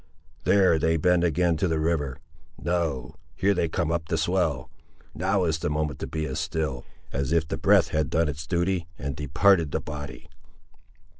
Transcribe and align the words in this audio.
—There 0.45 0.79
they 0.79 0.97
bend 0.97 1.23
again 1.23 1.57
to 1.57 1.67
the 1.67 1.77
river—no; 1.79 3.17
here 3.35 3.53
they 3.53 3.69
come 3.69 3.91
up 3.91 4.07
the 4.07 4.17
swell—now 4.17 5.43
is 5.43 5.59
the 5.59 5.69
moment 5.69 5.99
to 5.99 6.07
be 6.07 6.25
as 6.25 6.39
still, 6.39 6.85
as 7.13 7.31
if 7.31 7.47
the 7.47 7.57
breath 7.59 7.89
had 7.89 8.09
done 8.09 8.27
its 8.27 8.47
duty 8.47 8.87
and 8.97 9.15
departed 9.15 9.69
the 9.69 9.79
body." 9.79 10.27